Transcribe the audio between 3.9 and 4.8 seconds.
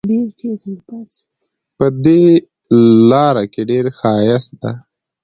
ښایست ده